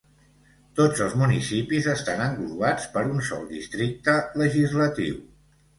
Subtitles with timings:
[0.79, 5.27] Tots els municipis estan englobats per un sol districte legislatiu.